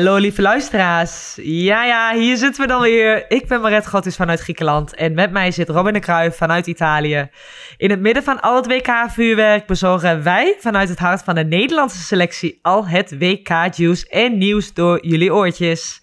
Hallo 0.00 0.16
lieve 0.16 0.42
luisteraars. 0.42 1.38
Ja, 1.42 1.84
ja, 1.84 2.14
hier 2.14 2.36
zitten 2.36 2.62
we 2.62 2.68
dan 2.68 2.80
weer. 2.80 3.24
Ik 3.30 3.48
ben 3.48 3.60
Maret 3.60 3.86
Gottis 3.86 4.16
vanuit 4.16 4.40
Griekenland 4.40 4.94
en 4.94 5.14
met 5.14 5.30
mij 5.30 5.50
zit 5.50 5.68
Robin 5.68 5.92
de 5.92 5.98
Kruijf 5.98 6.36
vanuit 6.36 6.66
Italië. 6.66 7.28
In 7.76 7.90
het 7.90 8.00
midden 8.00 8.22
van 8.22 8.40
al 8.40 8.56
het 8.56 8.66
WK-vuurwerk 8.66 9.66
bezorgen 9.66 10.22
wij 10.22 10.56
vanuit 10.58 10.88
het 10.88 10.98
hart 10.98 11.22
van 11.22 11.34
de 11.34 11.44
Nederlandse 11.44 11.98
selectie 12.02 12.58
al 12.62 12.86
het 12.86 13.18
WK-juice 13.18 14.08
en 14.08 14.38
nieuws 14.38 14.74
door 14.74 15.06
jullie 15.06 15.34
oortjes. 15.34 16.02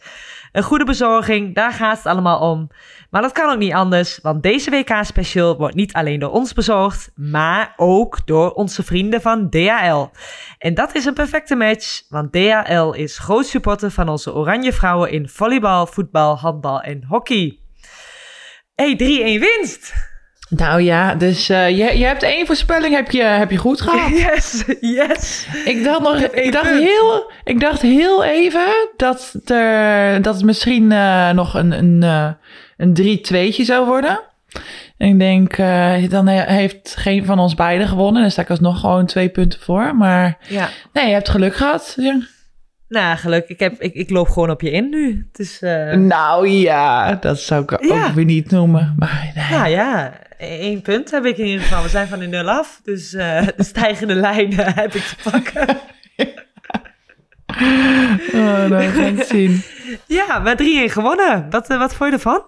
Een 0.57 0.63
goede 0.63 0.85
bezorging, 0.85 1.55
daar 1.55 1.71
gaat 1.71 1.97
het 1.97 2.05
allemaal 2.05 2.51
om. 2.51 2.69
Maar 3.09 3.21
dat 3.21 3.31
kan 3.31 3.51
ook 3.51 3.57
niet 3.57 3.73
anders, 3.73 4.19
want 4.21 4.43
deze 4.43 4.69
WK-special 4.69 5.57
wordt 5.57 5.75
niet 5.75 5.93
alleen 5.93 6.19
door 6.19 6.31
ons 6.31 6.53
bezorgd, 6.53 7.11
maar 7.15 7.73
ook 7.75 8.25
door 8.25 8.51
onze 8.51 8.83
vrienden 8.83 9.21
van 9.21 9.49
DHL. 9.49 10.05
En 10.57 10.73
dat 10.73 10.95
is 10.95 11.05
een 11.05 11.13
perfecte 11.13 11.55
match, 11.55 12.01
want 12.09 12.31
DHL 12.31 12.91
is 12.91 13.17
groot 13.17 13.45
supporter 13.45 13.91
van 13.91 14.09
onze 14.09 14.33
Oranje 14.33 14.73
Vrouwen 14.73 15.11
in 15.11 15.29
volleybal, 15.29 15.87
voetbal, 15.87 16.37
handbal 16.37 16.81
en 16.81 17.03
hockey. 17.07 17.59
Hey, 18.75 18.93
3-1 18.93 19.39
winst! 19.39 20.06
Nou 20.49 20.81
ja, 20.81 21.15
dus 21.15 21.49
uh, 21.49 21.69
je, 21.69 21.97
je 21.97 22.05
hebt 22.05 22.23
één 22.23 22.45
voorspelling 22.45 22.95
heb 22.95 23.11
je, 23.11 23.23
heb 23.23 23.51
je 23.51 23.57
goed 23.57 23.81
gehad. 23.81 24.09
Yes, 24.19 24.63
yes. 24.81 25.47
Ik 25.65 25.83
dacht 25.83 25.99
nog, 26.01 26.15
ik, 26.17 26.51
dacht 26.51 26.69
heel, 26.69 27.31
ik 27.43 27.59
dacht 27.59 27.81
heel 27.81 28.23
even 28.23 28.65
dat 28.97 29.33
er, 29.45 30.21
dat 30.21 30.35
het 30.35 30.43
misschien 30.43 30.91
uh, 30.91 31.29
nog 31.29 31.53
een, 31.53 31.71
een, 31.71 32.01
uh, 32.03 32.29
een 32.77 33.19
3-2'tje 33.53 33.61
zou 33.63 33.85
worden. 33.85 34.19
En 34.97 35.07
ik 35.07 35.19
denk, 35.19 35.57
uh, 35.57 36.09
dan 36.09 36.27
heeft 36.27 36.95
geen 36.97 37.25
van 37.25 37.39
ons 37.39 37.55
beiden 37.55 37.87
gewonnen. 37.87 38.21
Dan 38.21 38.31
sta 38.31 38.41
ik 38.41 38.49
alsnog 38.49 38.79
gewoon 38.79 39.05
twee 39.05 39.29
punten 39.29 39.59
voor. 39.59 39.95
Maar 39.95 40.37
Ja. 40.47 40.69
nee, 40.93 41.07
je 41.07 41.13
hebt 41.13 41.29
geluk 41.29 41.55
gehad. 41.55 41.93
Ja. 41.97 42.19
Nou, 42.89 43.17
geluk. 43.17 43.47
Ik, 43.47 43.59
heb, 43.59 43.81
ik, 43.81 43.93
ik 43.93 44.09
loop 44.09 44.29
gewoon 44.29 44.49
op 44.49 44.61
je 44.61 44.71
in 44.71 44.89
nu. 44.89 45.27
Het 45.31 45.39
is, 45.39 45.61
eh, 45.61 45.93
Nou 45.93 46.47
ja, 46.49 47.13
dat 47.15 47.39
zou 47.39 47.63
ik 47.63 47.83
Ja. 47.85 48.05
ook 48.05 48.11
weer 48.13 48.25
niet 48.25 48.51
noemen. 48.51 48.95
Maar 48.97 49.31
nee. 49.35 49.45
nou 49.59 49.69
ja, 49.69 50.13
één 50.37 50.81
punt 50.81 51.11
heb 51.11 51.25
ik 51.25 51.37
in 51.37 51.45
ieder 51.45 51.61
geval. 51.61 51.83
We 51.83 51.89
zijn 51.89 52.07
van 52.07 52.19
de 52.19 52.25
nul 52.25 52.49
af. 52.49 52.81
Dus 52.83 53.13
eh, 53.13 53.47
de 53.55 53.63
stijgende 53.63 54.15
lijn 54.15 54.59
eh, 54.59 54.75
heb 54.75 54.93
ik 54.93 55.03
te 55.03 55.29
pakken. 55.29 55.79
Oh, 58.33 58.65
nou, 58.65 58.83
gaan 58.83 58.93
we 58.93 59.17
het 59.17 59.27
zien. 59.27 59.63
Ja, 60.05 60.39
met 60.39 60.61
3-1 60.61 60.63
gewonnen. 60.91 61.49
Wat, 61.49 61.69
eh, 61.69 61.77
wat 61.77 61.95
vond 61.95 62.09
je 62.09 62.15
ervan? 62.15 62.41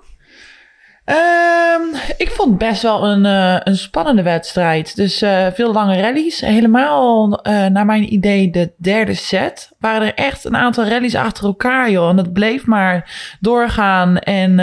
Ehm, 1.09 1.81
ik 2.17 2.29
vond 2.31 2.57
best 2.57 2.81
wel 2.81 3.07
een, 3.07 3.25
eh, 3.25 3.55
een 3.63 3.77
spannende 3.77 4.21
wedstrijd. 4.21 4.95
Dus 4.95 5.21
eh, 5.21 5.47
veel 5.53 5.73
lange 5.73 6.01
rallies. 6.01 6.39
Helemaal 6.39 7.41
eh, 7.41 7.65
naar 7.65 7.85
mijn 7.85 8.13
idee 8.13 8.49
de 8.49 8.71
derde 8.77 9.13
set. 9.13 9.71
Waren 9.79 10.07
er 10.07 10.13
echt 10.13 10.45
een 10.45 10.55
aantal 10.55 10.85
rallies 10.85 11.15
achter 11.15 11.45
elkaar, 11.45 11.91
joh. 11.91 12.09
En 12.09 12.15
dat 12.15 12.33
bleef 12.33 12.65
maar 12.65 13.11
doorgaan. 13.39 14.17
En, 14.17 14.59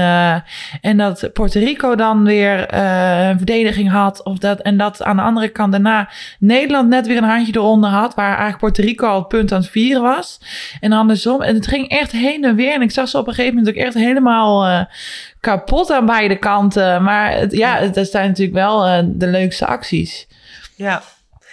en 0.80 0.96
dat 0.96 1.30
Puerto 1.32 1.60
Rico 1.60 1.94
dan 1.94 2.24
weer 2.24 2.74
een 2.74 3.36
verdediging 3.36 3.90
had. 3.90 4.24
Of 4.24 4.38
dat, 4.38 4.60
en 4.60 4.76
dat 4.76 5.02
aan 5.02 5.16
de 5.16 5.22
andere 5.22 5.48
kant 5.48 5.72
daarna 5.72 6.08
Nederland 6.38 6.88
net 6.88 7.06
weer 7.06 7.16
een 7.16 7.24
handje 7.24 7.52
eronder 7.56 7.90
had. 7.90 8.14
Waar 8.14 8.38
eigenlijk 8.38 8.58
Puerto 8.58 8.82
Rico 8.82 9.06
al 9.06 9.18
het 9.18 9.28
punt 9.28 9.52
aan 9.52 9.60
het 9.60 9.70
vieren 9.70 10.02
was. 10.02 10.40
En 10.80 10.92
andersom. 10.92 11.42
En 11.42 11.54
het 11.54 11.66
ging 11.66 11.88
echt 11.88 12.12
heen 12.12 12.44
en 12.44 12.56
weer. 12.56 12.74
En 12.74 12.82
ik 12.82 12.90
zag 12.90 13.08
ze 13.08 13.18
op 13.18 13.26
een 13.26 13.34
gegeven 13.34 13.56
moment 13.56 13.76
ook 13.76 13.82
echt 13.82 13.94
helemaal... 13.94 14.86
kapot 15.46 15.90
aan 15.90 16.06
beide 16.06 16.36
kanten. 16.38 17.02
Maar 17.02 17.30
het, 17.32 17.52
ja, 17.52 17.76
het- 17.76 17.94
dat 17.94 18.10
zijn 18.10 18.28
natuurlijk 18.28 18.56
wel 18.56 18.84
eh, 18.86 19.02
de 19.04 19.26
leukste 19.26 19.66
acties. 19.66 20.26
Ja. 20.76 21.02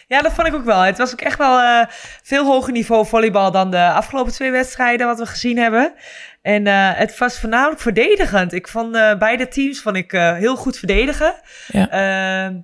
Ja, 0.07 0.21
dat 0.21 0.33
vond 0.33 0.47
ik 0.47 0.53
ook 0.53 0.63
wel. 0.65 0.79
Het 0.81 0.97
was 0.97 1.11
ook 1.11 1.21
echt 1.21 1.37
wel 1.37 1.59
eh, 1.59 1.85
veel 2.23 2.45
hoger 2.45 2.71
niveau 2.71 3.05
volleybal 3.05 3.51
dan 3.51 3.71
de 3.71 3.89
afgelopen 3.91 4.31
twee 4.31 4.51
wedstrijden 4.51 5.07
wat 5.07 5.19
we 5.19 5.25
gezien 5.25 5.57
hebben. 5.57 5.93
En 6.41 6.67
eh, 6.67 6.89
het 6.93 7.17
was 7.17 7.39
voornamelijk 7.39 7.81
verdedigend. 7.81 8.53
Ik 8.53 8.67
vond 8.67 8.91
beide 9.19 9.47
teams 9.47 9.81
vond 9.81 9.95
ik, 9.95 10.11
heel 10.11 10.55
goed 10.55 10.77
verdedigen. 10.77 11.33
Ja. 11.67 11.89
Ehm, 11.89 12.55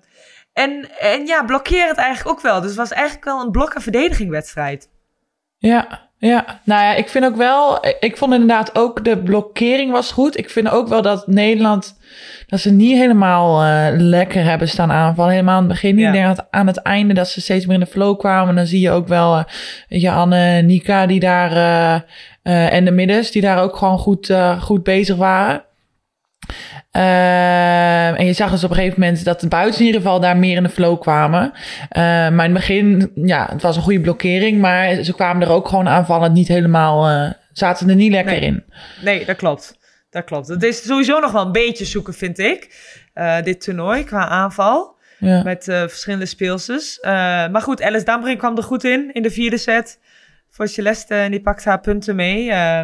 en, 0.54 0.90
en 1.00 1.26
ja, 1.26 1.44
blokkeer 1.44 1.88
het 1.88 1.98
eigenlijk 1.98 2.38
ook 2.38 2.42
wel. 2.44 2.60
Dus 2.60 2.70
het 2.70 2.78
was 2.80 2.92
eigenlijk 2.92 3.26
wel 3.26 3.42
een 3.42 3.52
blok- 3.52 3.74
en 3.74 3.82
verdedigingwedstrijd. 3.82 4.90
Ja, 5.58 6.09
ja. 6.20 6.60
Nou 6.64 6.82
ja, 6.84 6.96
ik 6.96 7.10
vind 7.10 7.26
ook 7.26 7.36
wel... 7.36 7.86
Ik 8.00 8.18
vond 8.18 8.34
inderdaad 8.34 8.78
ook 8.78 9.04
de 9.04 9.18
blokkering 9.18 9.92
was 9.92 10.12
goed. 10.12 10.38
Ik 10.38 10.50
vind 10.50 10.70
ook 10.70 10.88
wel 10.88 11.02
dat 11.02 11.28
Nederland... 11.28 11.98
Dat 12.48 12.60
ze 12.60 12.72
niet 12.72 12.98
helemaal 12.98 13.64
eh, 13.64 13.88
lekker 13.98 14.44
hebben 14.44 14.68
staan 14.70 14.92
aanvallen. 14.92 15.32
Helemaal 15.32 15.56
aan 15.56 15.64
het 15.64 15.72
begin. 15.72 15.96
niet. 15.96 16.14
Ja. 16.14 16.48
Aan 16.50 16.68
het 16.68 16.78
einde 16.78 17.14
dat 17.14 17.28
ze 17.30 17.42
steeds 17.42 17.66
meer 17.66 17.74
in 17.74 17.80
de 17.80 17.86
flow 17.86 18.20
kwamen. 18.20 18.56
Dan 18.56 18.66
zie 18.66 18.80
je 18.80 18.92
ook 18.92 19.08
wel... 19.08 19.36
eh, 19.38 19.44
weet 19.90 20.02
je, 20.02 20.12
Anne, 20.12 20.62
Nika 20.62 21.06
die 21.06 21.20
daar... 21.20 21.52
eh, 21.52 22.02
eh, 22.44 22.74
en 22.74 22.86
de 22.86 22.92
middens 22.92 23.32
die 23.32 23.42
daar 23.42 23.62
ook 23.62 23.76
gewoon 23.76 23.98
goed, 24.00 24.30
eh, 24.30 24.62
goed 24.62 24.84
bezig 24.84 25.16
waren. 25.16 25.64
Ehm, 26.92 27.10
en 28.20 28.26
je 28.26 28.34
zag 28.34 28.52
dus 28.52 28.64
op 28.64 28.70
een 28.70 28.76
gegeven 28.76 29.00
moment 29.00 29.24
dat 29.26 29.40
de 29.40 29.48
buiten 29.48 29.80
in 29.80 29.86
ieder 29.86 30.02
geval 30.02 30.20
daar 30.20 30.38
meer 30.38 30.56
in 30.58 30.64
de 30.64 30.70
flow 30.70 31.00
kwamen. 31.02 31.52
Ehm, 31.90 32.36
maar 32.36 32.46
in 32.46 32.52
het 32.52 32.54
begin, 32.54 33.12
ja, 33.16 33.48
het 33.52 33.62
was 33.62 33.76
een 33.76 33.82
goede 33.82 34.02
blokkering. 34.02 34.60
Maar 34.62 35.04
ze 35.04 35.14
kwamen 35.14 35.42
er 35.48 35.54
ook 35.54 35.68
gewoon 35.68 35.88
aanvallend 35.88 36.34
niet 36.34 36.48
helemaal, 36.48 37.08
eh, 37.10 37.32
zaten 37.54 37.90
er 37.90 37.96
niet 37.96 38.12
lekker 38.12 38.32
Nee. 38.40 38.42
in. 38.42 38.64
Nee, 39.02 39.26
dat 39.26 39.36
klopt. 39.36 39.78
Dat 40.10 40.24
klopt. 40.24 40.48
Het 40.48 40.64
is 40.64 40.84
sowieso 40.84 41.20
nog 41.20 41.32
wel 41.32 41.46
een 41.46 41.52
beetje 41.52 41.86
zoeken, 41.86 42.14
vind 42.14 42.40
ik. 42.40 42.88
eh, 43.14 43.42
dit 43.44 43.62
toernooi 43.62 44.04
qua 44.04 44.28
aanval. 44.28 44.96
Ja. 45.18 45.44
Met 45.44 45.68
eh, 45.68 45.80
verschillende 45.80 46.26
speelsters. 46.26 47.00
Eh, 47.00 47.12
maar 47.48 47.62
goed, 47.62 47.82
Alice 47.82 48.06
Dambring 48.06 48.38
kwam 48.38 48.58
er 48.58 48.64
goed 48.64 48.84
in, 48.84 49.10
in 49.14 49.22
de 49.22 49.32
vierde 49.32 49.58
set. 49.58 50.00
Voor 50.50 50.68
Celeste, 50.68 51.16
en 51.16 51.32
die 51.32 51.42
pakt 51.42 51.66
haar 51.66 51.80
punten 51.80 52.16
mee. 52.16 52.52
Eh, 52.52 52.82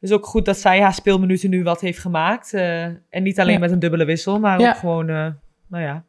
dus 0.00 0.12
ook 0.12 0.26
goed 0.26 0.44
dat 0.44 0.58
zij 0.58 0.80
haar 0.82 0.94
speelminuten 0.94 1.50
nu 1.50 1.62
wat 1.62 1.80
heeft 1.80 1.98
gemaakt. 1.98 2.54
Eh, 2.54 2.82
en 2.84 3.22
niet 3.22 3.40
alleen 3.40 3.52
Ja. 3.54 3.58
met 3.60 3.70
een 3.70 3.78
dubbele 3.78 4.04
wissel, 4.04 4.38
maar 4.40 4.60
Ja. 4.60 4.68
ook 4.68 4.76
gewoon, 4.76 5.08
eh, 5.08 5.26
nou 5.68 5.84
ja. 5.84 6.02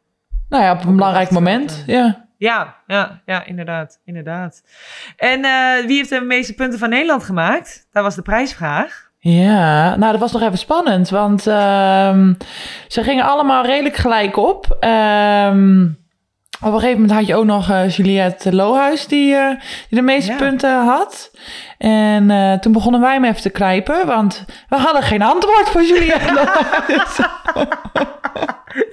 Nou 0.48 0.62
ja, 0.64 0.72
op 0.72 0.84
een 0.84 0.96
belangrijk 0.96 1.30
moment. 1.30 1.82
Ja. 1.86 2.28
Ja, 2.36 2.76
ja, 2.86 3.20
ja, 3.26 3.44
inderdaad, 3.44 4.00
inderdaad. 4.04 4.62
En 5.16 5.44
eh, 5.44 5.86
wie 5.86 5.96
heeft 5.96 6.08
de 6.10 6.20
meeste 6.20 6.54
punten 6.54 6.78
van 6.78 6.88
Nederland 6.88 7.24
gemaakt? 7.24 7.86
Dat 7.92 8.02
was 8.02 8.14
de 8.14 8.22
prijsvraag. 8.22 9.08
Ja, 9.18 9.96
nou 9.96 10.10
dat 10.12 10.20
was 10.20 10.32
nog 10.32 10.42
even 10.42 10.58
spannend, 10.58 11.08
want 11.08 11.46
ehm, 11.46 12.32
ze 12.88 13.02
gingen 13.02 13.24
allemaal 13.24 13.64
redelijk 13.64 13.96
gelijk 13.96 14.36
op. 14.36 14.76
Ehm, 14.80 15.86
op 16.62 16.72
een 16.72 16.80
gegeven 16.80 17.00
moment 17.00 17.18
had 17.18 17.26
je 17.26 17.34
ook 17.34 17.44
nog 17.44 17.70
eh, 17.70 17.88
Juliette 17.88 18.54
Lohuis 18.54 19.06
die, 19.06 19.34
eh, 19.34 19.48
die 19.88 19.98
de 19.98 20.02
meeste 20.02 20.30
Ja. 20.32 20.36
punten 20.38 20.84
had. 20.84 21.30
En 21.78 22.30
eh, 22.30 22.52
toen 22.52 22.72
begonnen 22.72 23.00
wij 23.00 23.12
hem 23.12 23.24
even 23.24 23.42
te 23.42 23.50
knijpen, 23.50 24.06
want 24.06 24.44
we 24.68 24.76
hadden 24.76 25.02
geen 25.02 25.22
antwoord 25.22 25.68
voor 25.68 25.82
Juliette 25.82 26.32
Lohuis. 26.38 27.18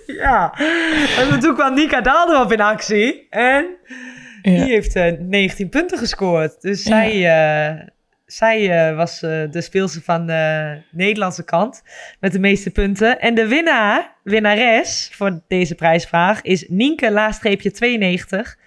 Ja, 0.05 0.53
en 1.19 1.39
toen 1.39 1.53
kwam 1.55 1.73
Nika 1.73 2.01
Daal 2.01 2.33
erop 2.33 2.51
in 2.51 2.61
actie. 2.61 3.27
En 3.29 3.65
die 4.41 4.59
heeft 4.63 4.95
eh, 4.95 5.11
19 5.19 5.69
punten 5.69 5.97
gescoord. 5.97 6.61
Dus 6.61 6.83
zij, 6.83 7.11
zij 8.27 8.87
eh, 8.89 8.95
was 8.95 9.21
eh, 9.21 9.51
de 9.51 9.61
speelster 9.61 10.01
van 10.01 10.25
de 10.25 10.77
Nederlandse 10.91 11.43
kant 11.43 11.83
met 12.19 12.31
de 12.31 12.39
meeste 12.39 12.71
punten. 12.71 13.19
En 13.19 13.35
de 13.35 13.47
winnaar, 13.47 14.15
winnares 14.23 15.09
voor 15.13 15.41
deze 15.47 15.75
prijsvraag 15.75 16.41
is 16.41 16.65
Nienke 16.67 17.11
laagstreepje 17.11 17.71
92. 17.71 18.57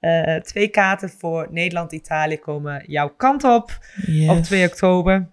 Eh, 0.00 0.34
twee 0.34 0.68
kaarten 0.68 1.10
voor 1.10 1.48
Nederland-Italië 1.50 2.38
komen 2.38 2.82
jouw 2.86 3.08
kant 3.08 3.44
op 3.44 3.78
Yes. 4.06 4.28
op 4.28 4.42
2 4.42 4.66
oktober. 4.66 5.28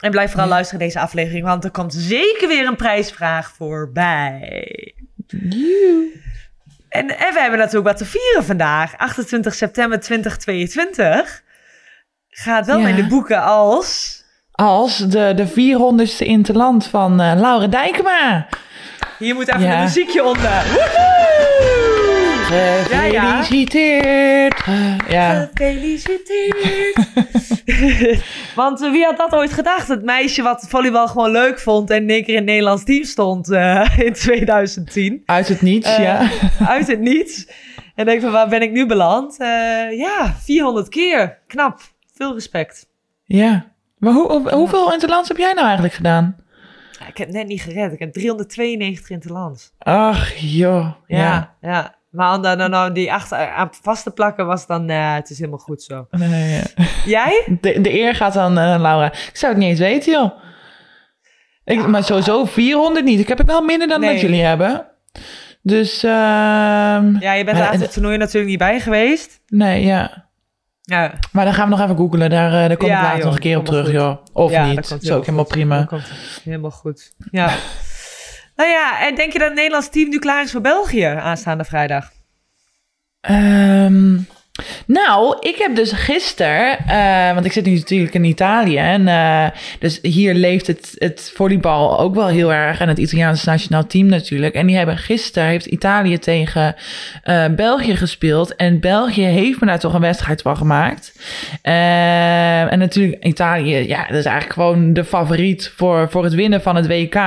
En 0.00 0.10
blijf 0.10 0.30
vooral 0.30 0.48
Ja. 0.48 0.52
luisteren 0.54 0.80
naar 0.80 0.88
deze 0.88 1.00
aflevering, 1.04 1.44
want 1.44 1.64
er 1.64 1.70
komt 1.70 1.94
zeker 1.94 2.48
weer 2.48 2.66
een 2.66 2.76
prijsvraag 2.76 3.52
voorbij. 3.52 4.94
En, 6.88 7.08
en 7.18 7.32
we 7.32 7.38
hebben 7.40 7.58
natuurlijk 7.58 7.86
wat 7.86 7.96
te 7.96 8.04
vieren 8.04 8.44
vandaag. 8.44 8.96
28 8.96 9.54
september 9.54 10.00
2022 10.00 11.42
gaat 12.34 12.66
wel 12.66 12.78
Ja. 12.78 12.88
in 12.88 12.96
de 12.96 13.06
boeken 13.06 13.42
als... 13.42 14.20
Als 14.52 14.96
de, 14.98 15.32
de 15.36 15.48
400ste 15.48 16.26
interland 16.26 16.86
van 16.86 17.20
eh 17.20 17.32
Laura 17.36 17.66
Dijkema. 17.66 18.46
Hier 19.18 19.34
moet 19.34 19.48
even 19.48 19.60
Ja. 19.62 19.76
een 19.76 19.82
muziekje 19.82 20.24
onder. 20.24 20.62
Woehoe! 20.72 21.30
Ja, 22.90 23.02
ja. 23.02 23.42
Gefeliciteerd. 23.42 24.62
Ja. 25.08 25.48
Gefeliciteerd. 25.54 26.96
Want 28.54 28.82
eh, 28.82 28.90
wie 28.90 29.04
had 29.04 29.16
dat 29.16 29.34
ooit 29.34 29.52
gedacht? 29.52 29.88
Het 29.88 30.02
meisje 30.04 30.42
wat 30.42 30.66
volleybal 30.68 31.08
gewoon 31.08 31.30
leuk 31.30 31.60
vond 31.60 31.90
en 31.90 32.02
in 32.02 32.10
één 32.10 32.22
keer 32.24 32.32
in 32.34 32.36
het 32.40 32.46
Nederlands 32.48 32.84
team 32.84 33.04
stond 33.04 33.50
eh, 33.50 33.88
in 34.06 34.12
2010. 34.12 35.22
Uit 35.26 35.48
het 35.48 35.62
niets, 35.62 35.96
ja. 35.96 36.28
Uit 36.68 36.86
het 36.86 37.00
niets. 37.00 37.46
En 37.94 38.04
denk 38.06 38.20
van, 38.20 38.30
waar 38.30 38.48
ben 38.48 38.62
ik 38.62 38.70
nu 38.70 38.86
beland? 38.86 39.36
Ja, 39.90 40.34
400 40.44 40.88
keer. 40.88 41.38
Knap. 41.46 41.80
Veel 42.22 42.34
respect. 42.34 42.86
Ja. 43.24 43.66
Maar 43.98 44.12
hoe, 44.12 44.30
hoe- 44.32 44.50
hoeveel 44.52 44.92
interlands 44.92 45.28
heb 45.28 45.36
jij 45.38 45.52
nou 45.52 45.64
eigenlijk 45.64 45.94
gedaan? 45.94 46.36
Ja, 47.00 47.06
ik 47.06 47.16
heb 47.16 47.28
net 47.28 47.46
niet 47.46 47.62
gered. 47.62 47.92
Ik 47.92 47.98
heb 47.98 48.12
392 48.12 49.10
in 49.10 49.16
het 49.16 49.28
land. 49.28 49.72
Ach, 49.78 50.32
joh. 50.34 50.86
Ja, 51.06 51.18
Ja. 51.18 51.54
ja. 51.60 51.94
Maar 52.10 52.36
om 52.36 52.42
dan 52.42 52.70
nou 52.70 52.92
die 52.92 53.12
achter 53.12 53.48
aan 53.50 53.68
vast 53.82 54.02
te 54.02 54.10
plakken 54.10 54.46
was 54.46 54.66
dan... 54.66 54.84
Nee, 54.84 54.96
het 54.98 55.30
is 55.30 55.38
helemaal 55.38 55.58
goed 55.58 55.82
zo. 55.82 56.06
Nee, 56.10 56.50
ja. 56.50 56.62
Jij? 57.04 57.46
De, 57.60 57.80
de 57.80 57.92
eer 58.00 58.14
gaat 58.14 58.36
aan 58.36 58.58
eh, 58.58 58.80
Laura. 58.80 59.06
Ik 59.12 59.30
zou 59.36 59.52
het 59.52 59.60
niet 59.60 59.70
eens 59.70 59.78
weten, 59.78 60.12
joh. 60.12 60.30
Ik, 61.64 61.86
Maar 61.86 62.04
sowieso 62.04 62.44
400 62.44 63.04
niet. 63.04 63.20
Ik 63.20 63.28
heb 63.28 63.38
het 63.38 63.46
wel 63.46 63.62
minder 63.62 63.88
dan 63.88 64.00
Nee. 64.00 64.12
dat 64.12 64.20
jullie 64.20 64.42
hebben. 64.42 64.86
Dus, 65.62 66.02
ehm, 66.02 67.16
Ja, 67.20 67.32
je 67.32 67.44
bent 67.44 67.58
er 67.58 67.66
aan 67.68 67.80
het 67.80 67.92
toernooi 67.92 68.16
natuurlijk 68.16 68.46
niet 68.50 68.58
bij 68.58 68.80
geweest. 68.80 69.40
nee, 69.46 69.84
ja. 69.84 70.30
Ja, 70.84 71.12
Maar 71.32 71.44
dan 71.44 71.54
gaan 71.54 71.64
we 71.64 71.70
nog 71.76 71.84
even 71.84 71.96
googelen. 71.96 72.30
Daar, 72.30 72.46
eh, 72.62 72.68
daar 72.68 72.76
kom 72.76 72.86
ik 72.86 72.92
Ja, 72.92 73.02
later 73.02 73.16
joh, 73.16 73.24
nog 73.26 73.34
een 73.34 73.40
keer 73.40 73.58
op 73.58 73.64
terug, 73.64 73.84
goed. 73.84 73.94
joh. 73.94 74.16
Of 74.32 74.50
ja, 74.50 74.66
niet. 74.66 74.88
dat 74.88 75.02
is 75.02 75.10
ook 75.10 75.20
helemaal 75.24 75.44
goed. 75.44 75.52
prima. 75.52 75.88
Helemaal 76.44 76.70
goed. 76.70 77.12
Ja. 77.30 77.46
nou 78.56 78.70
ja, 78.70 79.06
en 79.06 79.14
denk 79.14 79.32
je 79.32 79.38
dat 79.38 79.46
het 79.48 79.56
Nederlands 79.56 79.88
team 79.88 80.08
nu 80.08 80.18
klaar 80.18 80.42
is 80.42 80.50
voor 80.50 80.60
België 80.60 81.04
aanstaande 81.04 81.64
vrijdag? 81.64 82.10
Ehm, 83.20 84.16
nou, 84.86 85.36
ik 85.40 85.56
heb 85.56 85.76
dus 85.76 85.92
gisteren, 85.92 86.78
eh, 86.78 87.34
want 87.34 87.44
ik 87.46 87.52
zit 87.52 87.64
nu 87.64 87.74
natuurlijk 87.74 88.14
in 88.14 88.24
Italië. 88.24 88.76
En 88.76 89.08
eh, 89.08 89.46
dus 89.78 89.98
hier 90.02 90.34
leeft 90.34 90.66
het, 90.66 90.94
het 90.98 91.32
volleybal 91.34 91.98
ook 91.98 92.14
wel 92.14 92.26
heel 92.26 92.52
erg. 92.52 92.80
En 92.80 92.88
het 92.88 92.98
Italiaanse 92.98 93.48
nationaal 93.48 93.86
team 93.86 94.06
natuurlijk. 94.06 94.54
En 94.54 94.66
die 94.66 94.76
hebben 94.76 94.98
gisteren, 94.98 95.48
heeft 95.48 95.66
Italië 95.66 96.18
tegen 96.18 96.74
eh, 97.22 97.44
België 97.56 97.96
gespeeld. 97.96 98.56
En 98.56 98.80
België 98.80 99.24
heeft 99.24 99.60
me 99.60 99.66
daar 99.66 99.78
toch 99.78 99.94
een 99.94 100.00
wedstrijd 100.00 100.42
van 100.42 100.56
gemaakt. 100.56 101.12
En 101.62 102.78
natuurlijk 102.78 103.24
Italië, 103.24 103.76
ja, 103.76 104.06
dat 104.06 104.16
is 104.16 104.24
eigenlijk 104.24 104.52
gewoon 104.52 104.92
de 104.92 105.04
favoriet 105.04 105.72
voor, 105.76 106.10
voor 106.10 106.24
het 106.24 106.34
winnen 106.34 106.62
van 106.62 106.76
het 106.76 106.86
WK. 106.86 107.20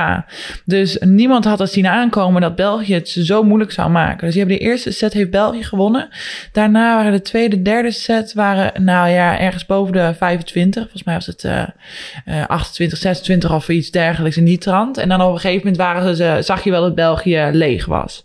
Dus 0.64 0.96
niemand 1.00 1.44
had 1.44 1.58
het 1.58 1.72
zien 1.72 1.86
aankomen 1.86 2.40
dat 2.40 2.56
België 2.56 2.94
het 2.94 3.08
zo 3.08 3.42
moeilijk 3.42 3.72
zou 3.72 3.90
maken. 3.90 4.24
Dus 4.24 4.34
die 4.34 4.38
hebben 4.44 4.58
de 4.58 4.64
eerste 4.64 4.90
set 4.90 5.12
heeft 5.12 5.30
België 5.30 5.64
gewonnen. 5.64 6.08
Daarna 6.52 6.96
waren 6.96 7.15
de 7.16 7.22
tweede, 7.22 7.62
derde 7.62 7.90
set 7.90 8.32
waren, 8.32 8.84
nou 8.84 9.08
ja, 9.08 9.38
ergens 9.38 9.66
boven 9.66 9.92
de 9.92 10.14
25. 10.18 10.82
Volgens 10.82 11.04
mij 11.04 11.14
was 11.14 11.26
het 11.26 11.44
eh, 11.44 12.44
28, 12.46 12.98
26 12.98 13.52
of 13.52 13.68
iets 13.68 13.90
dergelijks 13.90 14.36
in 14.36 14.44
die 14.44 14.58
trant. 14.58 14.98
En 14.98 15.08
dan 15.08 15.22
op 15.22 15.32
een 15.32 15.40
gegeven 15.40 15.58
moment 15.58 15.76
waren 15.76 16.16
ze, 16.16 16.38
zag 16.40 16.64
je 16.64 16.70
wel 16.70 16.80
dat 16.80 16.94
België 16.94 17.48
leeg 17.52 17.86
was. 17.86 18.24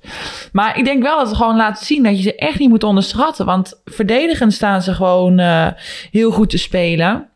Maar 0.52 0.78
ik 0.78 0.86
denk 0.86 1.04
wel 1.04 1.18
dat 1.18 1.28
het 1.28 1.38
gewoon 1.38 1.56
laat 1.56 1.80
zien 1.80 2.04
dat 2.04 2.18
je 2.18 2.24
ze 2.24 2.36
echt 2.36 2.60
niet 2.60 2.70
moet 2.70 2.84
onderschatten. 2.84 3.46
Want 3.46 3.82
verdedigend 3.86 4.54
staan 4.54 4.82
ze 4.82 4.94
gewoon 4.94 5.40
eh, 5.40 5.68
heel 6.12 6.32
goed 6.32 6.50
te 6.50 6.58
spelen. 6.58 7.30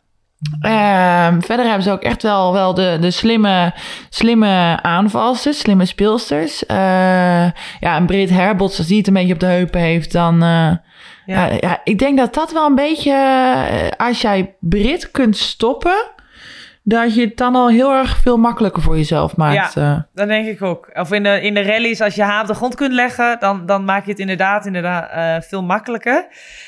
Ehm, 0.60 1.40
verder 1.40 1.64
hebben 1.64 1.82
ze 1.82 1.90
ook 1.90 2.02
echt 2.02 2.22
wel, 2.22 2.52
wel 2.52 2.74
de, 2.74 2.96
de 3.00 3.10
slimme, 3.10 3.74
slimme 4.08 4.78
aanvalsters, 4.82 5.58
slimme 5.58 5.84
speelsters. 5.84 6.66
Eh, 6.66 6.76
ja, 7.80 7.96
en 7.96 8.06
Brit 8.06 8.30
Herbots, 8.30 8.78
als 8.78 8.86
die 8.86 8.98
het 8.98 9.06
een 9.06 9.12
beetje 9.12 9.32
op 9.32 9.40
de 9.40 9.46
heupen 9.46 9.80
heeft, 9.80 10.12
dan... 10.12 10.42
eh, 10.42 10.72
ja. 11.26 11.50
Ja, 11.60 11.80
ik 11.84 11.98
denk 11.98 12.18
dat 12.18 12.34
dat 12.34 12.52
wel 12.52 12.66
een 12.66 12.74
beetje... 12.74 13.12
eh, 13.12 14.06
als 14.06 14.20
jij 14.20 14.54
Brit 14.60 15.10
kunt 15.10 15.36
stoppen... 15.36 16.14
dat 16.82 17.14
je 17.14 17.20
het 17.20 17.36
dan 17.36 17.54
al 17.54 17.68
heel 17.68 17.92
erg 17.92 18.16
veel 18.18 18.36
makkelijker 18.36 18.82
voor 18.82 18.96
jezelf 18.96 19.36
maakt. 19.36 19.76
eh. 19.76 19.98
Dat 20.14 20.28
denk 20.28 20.46
ik 20.46 20.62
ook. 20.62 20.90
Of 20.94 21.12
in 21.12 21.22
de, 21.22 21.40
in 21.40 21.54
de 21.54 21.62
rallies, 21.62 22.00
als 22.00 22.14
je 22.14 22.22
haar 22.22 22.40
op 22.40 22.46
de 22.46 22.54
grond 22.54 22.74
kunt 22.74 22.92
leggen, 22.92 23.36
dan, 23.40 23.66
dan 23.66 23.84
maak 23.84 24.04
je 24.04 24.10
het 24.10 24.20
inderdaad, 24.20 24.66
inderdaad 24.66 25.10
eh, 25.10 25.48
veel 25.48 25.62
makkelijker. 25.62 26.26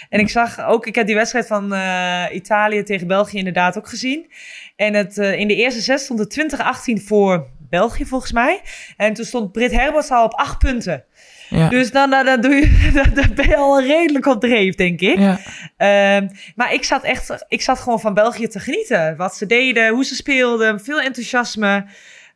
En 0.08 0.20
ik 0.20 0.28
zag 0.28 0.66
ook, 0.66 0.86
ik 0.86 0.94
heb 0.94 1.06
die 1.06 1.14
wedstrijd 1.14 1.46
van 1.46 1.74
eh, 1.74 2.24
Italië 2.32 2.82
tegen 2.82 3.06
België 3.06 3.38
inderdaad 3.38 3.78
ook 3.78 3.88
gezien. 3.88 4.30
En 4.76 4.94
het, 4.94 5.18
eh, 5.18 5.38
in 5.38 5.48
de 5.48 5.54
eerste 5.54 5.82
set 5.82 6.00
stond 6.00 6.18
het 6.18 6.30
20-18 6.30 7.02
voor 7.06 7.46
België 7.70 8.04
volgens 8.06 8.32
mij. 8.32 8.60
En 8.96 9.12
toen 9.14 9.24
stond 9.24 9.52
Brit 9.52 9.72
Herberts 9.72 10.10
al 10.10 10.24
op 10.24 10.34
acht 10.34 10.58
punten. 10.58 11.04
ja. 11.48 11.68
Dus 11.68 11.90
dan, 11.90 12.10
dan, 12.10 12.24
dan, 12.24 12.40
doe 12.40 12.54
je, 12.54 12.90
dan, 13.02 13.14
dan 13.14 13.34
ben 13.34 13.48
je 13.48 13.56
al 13.56 13.82
redelijk 13.82 14.26
op 14.26 14.40
dreef, 14.40 14.74
denk 14.74 15.00
ik. 15.00 15.18
ja. 15.18 15.38
Ehm, 15.76 16.28
maar 16.54 16.72
ik 16.72 16.84
zat 16.84 17.02
echt, 17.02 17.44
ik 17.48 17.62
zat 17.62 17.78
gewoon 17.78 18.00
van 18.00 18.14
België 18.14 18.46
te 18.48 18.60
genieten. 18.60 19.16
Wat 19.16 19.36
ze 19.36 19.46
deden, 19.46 19.88
hoe 19.88 20.04
ze 20.04 20.14
speelden, 20.14 20.80
veel 20.80 21.00
enthousiasme. 21.00 21.86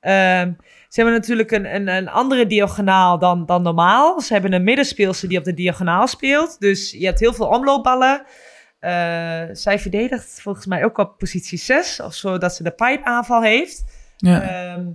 Ehm, 0.00 0.52
ze 0.88 1.00
hebben 1.00 1.14
natuurlijk 1.20 1.50
een, 1.50 1.74
een, 1.74 1.88
een 1.88 2.08
andere 2.08 2.46
diagonaal 2.46 3.18
dan, 3.18 3.46
dan 3.46 3.62
normaal. 3.62 4.20
Ze 4.20 4.32
hebben 4.32 4.52
een 4.52 4.64
middenspeelster 4.64 5.28
die 5.28 5.38
op 5.38 5.44
de 5.44 5.54
diagonaal 5.54 6.06
speelt. 6.06 6.60
Dus 6.60 6.90
je 6.90 7.04
hebt 7.06 7.20
heel 7.20 7.34
veel 7.34 7.46
omloopballen. 7.46 8.22
Eh, 8.78 9.42
zij 9.52 9.78
verdedigt 9.78 10.40
volgens 10.40 10.66
mij 10.66 10.84
ook 10.84 10.98
op 10.98 11.18
positie 11.18 11.58
6, 11.58 12.00
of 12.00 12.14
zo 12.14 12.38
dat 12.38 12.54
ze 12.54 12.62
de 12.62 12.70
pipe 12.70 13.04
aanval 13.04 13.42
heeft. 13.42 13.84
ja. 14.16 14.42
Ehm, 14.42 14.86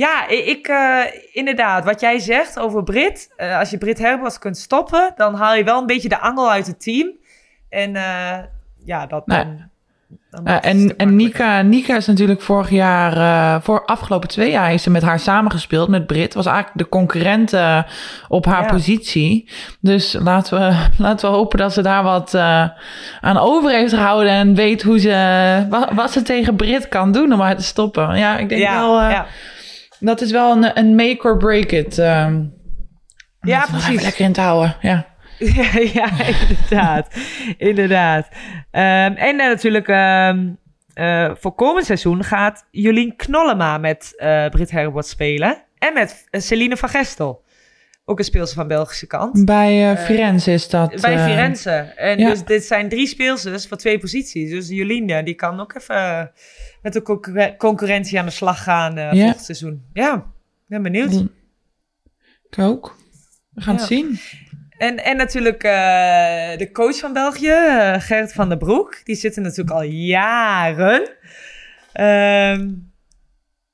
ja, 0.00 0.28
ik, 0.28 0.66
eh, 0.68 1.00
inderdaad, 1.32 1.84
wat 1.84 2.00
jij 2.00 2.18
zegt 2.18 2.58
over 2.58 2.82
Brit. 2.82 3.32
eh, 3.36 3.58
als 3.58 3.70
je 3.70 3.78
Brit 3.78 3.98
Herberts 3.98 4.38
kunt 4.38 4.56
stoppen, 4.58 5.12
dan 5.16 5.34
haal 5.34 5.54
je 5.54 5.64
wel 5.64 5.80
een 5.80 5.86
beetje 5.86 6.08
de 6.08 6.20
angel 6.20 6.50
uit 6.50 6.66
het 6.66 6.82
team. 6.82 7.10
En 7.68 7.96
eh, 7.96 8.38
ja, 8.84 9.06
dat 9.06 9.26
Nou, 9.26 9.46
dan, 10.30 10.46
en 10.46 10.96
en. 10.96 11.16
Nika, 11.16 11.62
Nika 11.62 11.96
is 11.96 12.06
natuurlijk 12.06 12.40
vorig 12.42 12.70
jaar, 12.70 13.62
voor 13.62 13.84
afgelopen 13.84 14.28
twee 14.28 14.50
jaar, 14.50 14.68
heeft 14.68 14.82
ze 14.82 14.90
met 14.90 15.02
haar 15.02 15.18
samengespeeld 15.18 15.88
met 15.88 16.06
Brit. 16.06 16.34
Was 16.34 16.46
eigenlijk 16.46 16.78
de 16.78 16.88
concurrent 16.88 17.52
op 18.28 18.44
haar 18.44 18.62
Ja. 18.62 18.68
positie. 18.72 19.50
Dus 19.80 20.16
laten 20.20 20.58
we, 20.58 20.86
laten 21.04 21.30
we 21.30 21.36
hopen 21.36 21.58
dat 21.58 21.72
ze 21.72 21.82
daar 21.82 22.02
wat 22.02 22.34
aan 23.20 23.38
over 23.38 23.70
heeft 23.70 23.92
gehouden 23.92 24.32
en 24.32 24.54
weet 24.54 24.82
hoe 24.82 24.98
ze, 24.98 25.66
wat, 25.68 25.92
wat 25.92 26.10
ze 26.10 26.22
tegen 26.22 26.56
Brit 26.56 26.88
kan 26.88 27.12
doen 27.12 27.32
om 27.32 27.40
haar 27.40 27.56
te 27.56 27.62
stoppen. 27.62 28.18
Ja, 28.18 28.38
ik 28.38 28.48
denk 28.48 28.60
ja, 28.60 28.78
wel, 28.78 29.00
ja. 29.00 29.26
Dat 30.00 30.20
is 30.20 30.30
wel 30.30 30.52
een, 30.56 30.78
een 30.78 30.94
make 30.94 31.28
or 31.28 31.36
break 31.36 31.70
it. 31.70 31.98
ehm, 31.98 32.44
Ja, 33.40 33.66
precies. 33.70 34.02
lekker 34.02 34.24
in 34.24 34.32
te 34.32 34.40
houden, 34.40 34.76
ja. 34.80 35.06
ja, 35.38 35.68
ja, 35.92 36.10
inderdaad. 36.26 37.08
inderdaad. 37.56 38.28
Ehm, 38.70 39.12
en 39.14 39.40
eh, 39.40 39.48
natuurlijk, 39.48 39.88
ehm, 39.88 40.48
eh, 40.94 41.30
voor 41.34 41.52
komend 41.54 41.86
seizoen 41.86 42.24
gaat 42.24 42.66
Jolien 42.70 43.16
Knollema 43.16 43.78
met 43.78 44.12
eh 44.16 44.46
Brit 44.46 44.70
Herberts 44.70 45.10
spelen. 45.10 45.62
En 45.78 45.92
met 45.94 46.26
Celine 46.30 46.76
van 46.76 46.88
Gestel. 46.88 47.42
Ook 48.10 48.18
een 48.18 48.24
speelster 48.24 48.56
van 48.56 48.68
Belgische 48.68 49.06
kant. 49.06 49.44
Bij 49.44 49.90
eh, 49.90 50.04
Firenze 50.04 50.52
is 50.52 50.68
dat. 50.68 51.00
Bij 51.00 51.14
eh, 51.14 51.24
Firenze. 51.24 51.70
En 51.96 52.18
ja. 52.18 52.28
dus 52.30 52.44
dit 52.44 52.64
zijn 52.64 52.88
drie 52.88 53.06
speelsters 53.06 53.66
voor 53.66 53.76
twee 53.76 53.98
posities. 53.98 54.50
Dus 54.50 54.68
Jolien, 54.68 55.24
die 55.24 55.34
kan 55.34 55.60
ook 55.60 55.74
even 55.74 56.32
met 56.82 56.92
de 56.92 57.02
concurre- 57.02 57.54
concurrentie 57.56 58.18
aan 58.18 58.24
de 58.24 58.30
slag 58.30 58.62
gaan 58.62 58.96
eh 58.98 59.12
Ja. 59.12 59.20
volgend 59.20 59.44
seizoen. 59.44 59.84
Ja, 59.92 60.26
ben 60.66 60.82
benieuwd. 60.82 61.12
Ik 62.50 62.58
ook. 62.58 62.96
We 63.54 63.60
gaan 63.60 63.74
Ja. 63.74 63.80
het 63.80 63.88
zien. 63.88 64.18
En, 64.78 65.04
en 65.04 65.16
natuurlijk 65.16 65.60
de 66.58 66.68
coach 66.72 66.96
van 66.98 67.12
België, 67.12 67.54
Gerrit 67.98 68.32
van 68.32 68.48
der 68.48 68.58
Broek. 68.58 69.00
Die 69.04 69.16
zit 69.16 69.36
er 69.36 69.42
natuurlijk 69.42 69.76
al 69.76 69.82
jaren. 69.82 71.10
Ehm, 71.92 72.68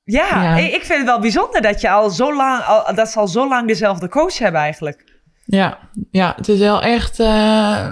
ja, 0.07 0.43
Ja. 0.43 0.57
Ik, 0.57 0.75
ik 0.75 0.85
vind 0.85 0.99
het 0.99 1.07
wel 1.07 1.21
bijzonder 1.21 1.63
dat, 1.63 1.81
je 1.81 1.91
al 1.91 2.11
zo 2.11 2.35
lang, 2.35 2.63
al, 2.63 2.95
dat 2.95 3.09
ze 3.09 3.19
al 3.19 3.29
zo 3.29 3.49
lang 3.49 3.67
dezelfde 3.69 4.09
coach 4.09 4.39
hebben 4.39 4.61
eigenlijk. 4.61 5.05
Ja, 5.45 5.79
ja, 6.11 6.33
het 6.37 6.49
is 6.49 6.59
wel 6.59 6.83
echt. 6.83 7.21
eh, 7.21 7.91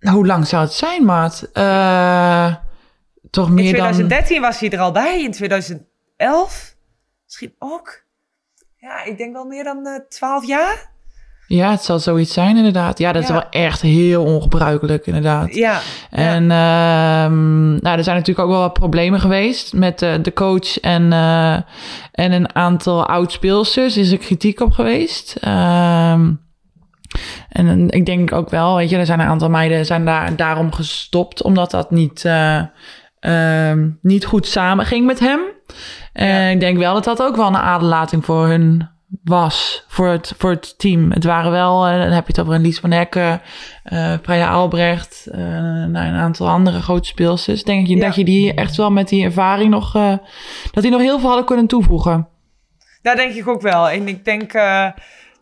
hoe 0.00 0.26
lang 0.26 0.46
zou 0.46 0.62
het 0.62 0.72
zijn, 0.72 1.04
maat? 1.04 1.48
Eh, 1.52 2.54
toch 3.30 3.48
In 3.48 3.54
meer 3.54 3.68
2013 3.68 4.40
was 4.40 4.60
hij 4.60 4.70
er 4.70 4.78
al 4.78 4.92
bij, 4.92 5.22
in 5.22 5.32
2011 5.32 6.74
misschien 7.24 7.54
ook. 7.58 8.02
Ja, 8.76 9.04
ik 9.04 9.18
denk 9.18 9.32
wel 9.32 9.44
meer 9.44 9.64
dan 9.64 9.86
eh 9.86 10.00
12 10.08 10.46
jaar. 10.46 10.90
Ja, 11.48 11.70
het 11.70 11.82
zal 11.82 11.98
zoiets 11.98 12.32
zijn, 12.32 12.56
inderdaad. 12.56 12.98
Ja, 12.98 13.12
dat 13.12 13.22
is 13.22 13.28
wel 13.30 13.48
echt 13.50 13.80
heel 13.80 14.24
ongebruikelijk, 14.24 15.06
inderdaad. 15.06 15.54
Ja, 15.54 15.80
En 16.10 16.50
ehm, 16.50 17.68
nou, 17.68 17.96
er 17.96 18.04
zijn 18.04 18.16
natuurlijk 18.16 18.46
ook 18.46 18.52
wel 18.52 18.60
wat 18.60 18.72
problemen 18.72 19.20
geweest 19.20 19.72
met 19.72 20.02
eh, 20.02 20.14
de 20.22 20.32
coach 20.32 20.80
en, 20.80 21.12
eh, 21.12 21.52
en 22.12 22.32
een 22.32 22.54
aantal 22.54 23.06
oud-speelsters. 23.06 23.96
Is 23.96 24.12
er 24.12 24.18
kritiek 24.18 24.60
op 24.60 24.72
geweest. 24.72 25.36
Ehm, 25.40 26.30
en 27.48 27.88
ik 27.90 28.06
denk 28.06 28.32
ook 28.32 28.50
wel, 28.50 28.76
weet 28.76 28.90
je, 28.90 28.96
er 28.96 29.06
zijn 29.06 29.20
een 29.20 29.26
aantal 29.26 29.50
meiden 29.50 29.86
zijn 29.86 30.04
daar, 30.04 30.36
daarom 30.36 30.72
gestopt, 30.72 31.42
omdat 31.42 31.70
dat 31.70 31.90
niet, 31.90 32.24
ehm, 33.20 33.88
niet 34.02 34.24
goed 34.24 34.46
samenging 34.46 35.06
met 35.06 35.20
hem. 35.20 35.40
En 36.12 36.26
Ja. 36.26 36.48
ik 36.48 36.60
denk 36.60 36.78
wel 36.78 36.94
dat 36.94 37.04
dat 37.04 37.22
ook 37.22 37.36
wel 37.36 37.46
een 37.46 37.56
aderlating 37.56 38.24
voor 38.24 38.46
hun 38.46 38.88
was, 39.24 39.84
voor 39.88 40.08
het, 40.08 40.32
voor 40.38 40.50
het 40.50 40.78
team. 40.78 41.10
Het 41.12 41.24
waren 41.24 41.50
wel, 41.50 41.86
eh, 41.86 41.92
dan 41.98 42.10
heb 42.10 42.26
je 42.26 42.32
het 42.32 42.40
over 42.40 42.54
een 42.54 42.60
Lies 42.62 42.80
van 42.80 42.90
Hekken, 42.90 43.40
eh 43.84 44.14
Freya 44.22 44.50
Albrecht, 44.50 45.28
nou, 45.32 46.06
een 46.06 46.14
aantal 46.14 46.48
andere 46.48 46.80
grote 46.80 47.08
speelsters. 47.08 47.62
Denk 47.64 47.86
je 47.86 47.96
Ja. 47.96 48.04
dat 48.06 48.14
je 48.14 48.24
die 48.24 48.54
echt 48.54 48.76
wel 48.76 48.90
met 48.90 49.08
die 49.08 49.24
ervaring 49.24 49.70
nog, 49.70 49.92
dat 50.72 50.82
die 50.82 50.90
nog 50.90 51.00
heel 51.00 51.18
veel 51.18 51.28
hadden 51.28 51.46
kunnen 51.46 51.66
toevoegen? 51.66 52.28
daar 53.02 53.16
denk 53.16 53.32
ik 53.34 53.48
ook 53.48 53.60
wel. 53.62 53.88
En 53.90 54.08
ik 54.08 54.24
denk 54.24 54.52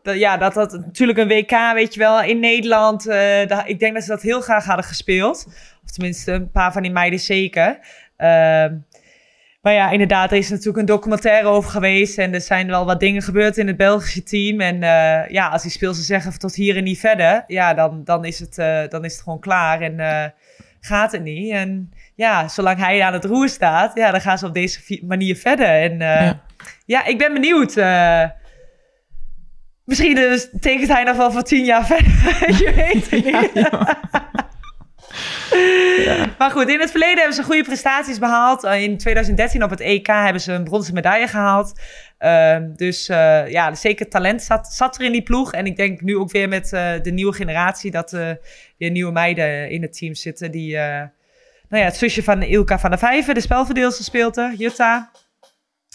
dat, 0.02 0.16
ja, 0.18 0.37
dat 0.37 0.54
dat 0.54 0.73
natuurlijk 0.73 1.18
een 1.18 1.28
WK, 1.28 1.73
weet 1.75 1.94
je 1.94 2.00
wel, 2.00 2.23
in 2.23 2.40
Nederland. 2.40 3.04
daar- 3.04 3.68
ik 3.68 3.78
denk 3.78 3.94
dat 3.94 4.02
ze 4.02 4.08
dat 4.11 4.23
heel 4.23 4.40
graag 4.40 4.64
hadden 4.64 4.85
gespeeld. 4.85 5.46
Of 5.85 5.90
tenminste, 5.90 6.32
een 6.32 6.50
paar 6.50 6.73
van 6.73 6.82
die 6.82 6.90
meiden 6.92 7.18
zeker. 7.20 7.78
Maar 9.66 9.75
ja, 9.75 9.90
inderdaad, 9.90 10.30
er 10.30 10.37
is 10.37 10.50
natuurlijk 10.50 10.76
een 10.76 10.85
documentaire 10.85 11.49
over 11.49 11.70
geweest. 11.70 12.18
En 12.18 12.35
er 12.35 12.40
zijn 12.40 12.66
wel 12.66 12.85
wat 12.85 13.00
dingen 13.00 13.23
gebeurd 13.23 13.56
in 13.56 13.66
het 13.66 13.76
Belgische 13.76 14.23
team. 14.23 14.61
En 14.61 14.82
eh, 14.82 15.30
ja, 15.30 15.49
als 15.49 15.62
die 15.62 15.70
speelsters 15.70 16.06
zeggen 16.06 16.38
tot 16.38 16.54
hier 16.54 16.76
en 16.76 16.85
niet 16.85 16.99
verder. 16.99 17.44
Ja, 17.46 17.75
dan, 17.75 18.04
dan, 18.04 18.25
is, 18.25 18.38
het, 18.38 18.58
eh, 18.58 18.88
dan 18.88 19.04
is 19.04 19.12
het 19.12 19.23
gewoon 19.23 19.40
klaar. 19.40 19.80
En 19.80 20.00
eh, 20.00 20.25
gaat 20.80 21.12
het 21.12 21.23
niet. 21.23 21.52
En 21.52 21.92
ja, 22.14 22.49
zolang 22.49 22.78
hij 22.78 23.02
aan 23.02 23.12
het 23.12 23.25
roer 23.25 23.49
staat, 23.49 23.94
ja, 23.94 24.11
dan 24.11 24.20
gaan 24.20 24.38
ze 24.38 24.46
op 24.46 24.54
deze 24.54 25.00
manier 25.02 25.37
verder. 25.37 25.68
En 25.68 25.99
ja. 25.99 26.42
Ja. 26.85 27.04
ik 27.04 27.18
ben 27.18 27.32
benieuwd. 27.32 27.75
misschien 29.85 30.14
dus 30.14 30.49
tekent 30.61 30.92
hij 30.92 31.04
nog 31.04 31.16
wel 31.16 31.32
voor 31.32 31.42
tien 31.42 31.64
jaar 31.64 31.87
verder. 31.87 32.12
Je 32.64 32.73
weet 32.75 33.11
het 33.11 33.25
niet. 33.25 33.66
Maar 36.38 36.50
goed, 36.50 36.68
in 36.68 36.80
het 36.80 36.90
verleden 36.90 37.16
hebben 37.16 37.34
ze 37.34 37.42
goede 37.42 37.62
prestaties 37.62 38.18
behaald. 38.18 38.64
Uh, 38.64 38.82
in 38.82 38.98
2013 38.98 39.62
op 39.62 39.70
het 39.70 39.80
EK 39.80 40.06
hebben 40.06 40.42
ze 40.42 40.52
een 40.52 40.64
bronzen 40.64 40.94
medaille 40.94 41.28
gehaald. 41.28 41.80
Uh, 42.20 42.56
dus 42.76 43.08
uh, 43.08 43.50
ja, 43.50 43.74
zeker 43.74 44.08
talent 44.08 44.42
zat, 44.42 44.66
zat, 44.66 44.98
er 44.98 45.04
in 45.04 45.12
die 45.12 45.22
ploeg. 45.22 45.52
En 45.52 45.66
ik 45.66 45.76
denk 45.76 46.00
nu 46.00 46.16
ook 46.16 46.30
weer 46.30 46.48
met 46.48 46.72
uh, 46.72 46.92
de 47.02 47.10
nieuwe 47.10 47.32
generatie 47.32 47.90
dat 47.90 48.12
er 48.12 48.38
weer 48.78 48.90
nieuwe 48.90 49.12
meiden 49.12 49.70
in 49.70 49.82
het 49.82 49.98
team 49.98 50.14
zitten. 50.14 50.50
Die, 50.50 50.74
nou 51.68 51.82
ja, 51.82 51.84
het 51.84 51.96
zusje 51.96 52.22
van 52.22 52.42
Ilka 52.42 52.78
van 52.78 52.90
der 52.90 52.98
Vijven, 52.98 53.34
de 53.34 53.40
spelverdeelster, 53.40 54.04
speelt 54.04 54.36
er, 54.36 54.52
Jutta. 54.54 55.10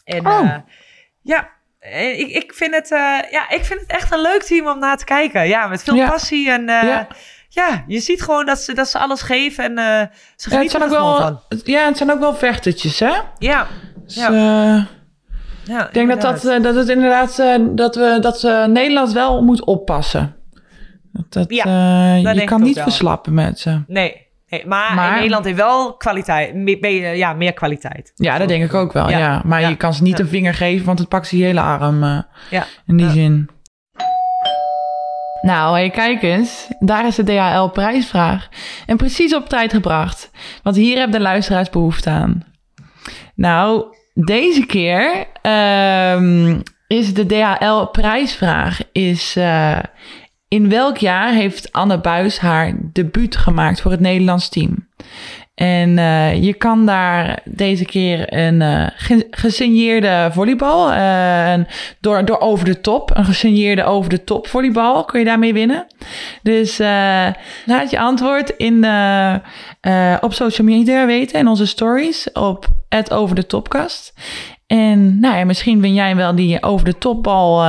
En 0.04 0.28
oh. 0.28 0.56
ja, 1.22 1.50
ik, 2.18 2.28
ik, 2.28 2.54
vind 2.54 2.76
het, 2.76 2.88
ja, 3.32 3.50
ik 3.50 3.66
vind 3.66 3.80
het 3.80 3.92
echt 3.92 4.12
een 4.12 4.22
leuk 4.22 4.44
team 4.44 4.68
om 4.68 4.80
naar 4.80 4.98
te 4.98 5.06
kijken. 5.06 5.48
Ja, 5.48 5.68
met 5.68 5.84
veel 5.84 5.96
Ja. 5.96 6.10
passie 6.10 6.52
en... 6.52 6.66
Ja. 6.66 7.08
Ja, 7.54 7.84
je 7.88 8.00
ziet 8.00 8.22
gewoon 8.22 8.46
dat 8.46 8.60
ze, 8.60 8.74
dat 8.74 8.88
ze 8.88 9.00
alles 9.00 9.22
geven 9.22 9.64
en 9.64 9.72
uh, 9.72 9.78
ze 9.78 9.90
Ja, 9.90 10.08
het 10.08 10.44
genieten 10.44 10.70
zijn 10.70 10.82
er 10.82 10.90
ook 10.90 10.96
gewoon 10.96 11.18
wel, 11.20 11.42
van. 11.50 11.60
ja, 11.64 11.86
het 11.86 11.98
zijn 11.98 12.12
ook 12.12 12.20
wel 12.20 12.36
vechtertjes, 12.36 13.00
hè? 13.00 13.12
Ja, 13.38 13.68
Dus, 14.06 14.16
Ja. 14.16 14.28
eh, 14.28 14.84
ja 15.64 15.88
ik 15.88 15.94
denk 15.94 16.10
dat, 16.10 16.22
dat, 16.22 16.46
eh, 16.46 16.62
dat 16.64 16.76
het 16.76 16.90
inderdaad, 16.90 17.40
eh, 17.40 17.56
dat, 17.72 17.96
we, 17.96 18.18
dat 18.22 18.40
ze 18.40 18.66
Nederland 18.70 19.12
wel 19.12 19.44
moet 19.44 19.64
oppassen. 19.66 20.36
Dat, 21.12 21.26
dat, 21.34 21.46
Ja, 21.54 21.64
eh, 21.66 22.34
je 22.34 22.44
kan 22.44 22.62
niet 22.62 22.76
wel. 22.76 22.84
verslappen 22.84 23.34
met 23.34 23.60
ze. 23.60 23.84
Nee, 23.88 24.28
nee 24.48 24.68
maar, 24.68 24.96
Maar- 24.96 25.16
Nederland 25.16 25.46
heeft 25.46 25.58
wel 25.58 25.94
kwaliteit, 25.98 26.54
me- 26.56 26.78
me- 26.82 26.90
ja, 26.90 27.34
meer 27.34 27.54
kwaliteit. 27.54 28.12
Ja, 28.16 28.38
dat 28.38 28.48
denk 28.48 28.64
ik 28.64 28.74
ook 28.74 28.94
wel, 28.94 29.10
Ja. 29.10 29.42
Maar 29.46 29.70
je 29.70 29.76
kan 29.78 29.94
ze 29.94 30.04
niet 30.04 30.20
een 30.20 30.28
vinger 30.28 30.54
geven, 30.54 30.86
want 30.86 31.00
het 31.00 31.08
pakt 31.08 31.28
ze 31.28 31.38
je 31.38 31.44
hele 31.44 31.62
arm 31.62 32.04
eh, 32.04 32.20
Ja. 32.50 32.66
in 32.86 32.98
die 32.98 33.10
zin. 33.10 33.50
Nou, 35.42 35.76
hey, 35.76 35.90
kijk 35.90 36.22
eens. 36.22 36.68
Daar 36.80 37.08
is 37.08 37.16
de 37.16 37.24
DHL-prijsvraag. 37.24 38.50
En 38.86 38.98
precies 38.98 39.36
op 39.36 39.50
tijd 39.50 39.74
gebracht. 39.74 40.32
Want 40.64 40.76
hier 40.76 40.98
hebben 40.98 41.18
de 41.18 41.26
luisteraars 41.26 41.70
behoefte 41.70 42.10
aan. 42.10 42.44
Nou, 43.36 43.86
deze 44.14 44.66
keer 44.66 45.28
ehm, 45.42 46.60
is 46.88 47.14
de 47.14 47.26
DHL-prijsvraag... 47.26 48.80
is 48.92 49.36
eh, 49.36 49.80
in 50.48 50.70
welk 50.70 50.98
jaar 50.98 51.34
heeft 51.34 51.72
Anne 51.72 52.00
Buis 52.00 52.40
haar 52.40 52.74
debuut 52.80 53.36
gemaakt 53.36 53.82
voor 53.82 53.92
het 53.92 54.00
Nederlands 54.00 54.50
team? 54.50 54.88
En 55.62 55.98
eh, 55.98 56.44
je 56.44 56.54
kan 56.54 56.86
daar 56.86 57.40
deze 57.46 57.86
keer 57.86 58.34
een 58.34 58.90
ge- 58.96 59.28
gesigneerde 59.32 60.30
volleybal, 60.32 60.94
een- 60.94 61.68
door, 62.00 62.26
door 62.26 62.40
over 62.40 62.66
de 62.66 62.82
top, 62.82 63.12
een 63.18 63.26
gesigneerde 63.26 63.84
over 63.84 64.10
de 64.10 64.24
top 64.24 64.48
volleybal, 64.48 65.06
kun 65.06 65.20
je 65.20 65.26
daarmee 65.26 65.54
winnen. 65.54 65.88
Dus 66.44 66.78
laat 67.66 67.90
je 67.90 68.00
antwoord 68.00 68.50
in, 68.50 68.86
op 70.22 70.34
social 70.34 70.68
media 70.68 71.06
weten, 71.06 71.40
in 71.40 71.48
onze 71.48 71.68
stories, 71.68 72.32
op 72.32 72.68
het 72.90 73.14
over 73.14 73.36
de 73.36 73.46
topkast. 73.46 74.14
En 74.68 75.20
nou 75.20 75.38
ja, 75.38 75.46
misschien 75.46 75.82
win 75.82 75.94
jij 75.94 76.16
wel 76.16 76.36
die 76.36 76.64
over 76.64 76.86
de 76.86 76.98
topbal. 76.98 77.64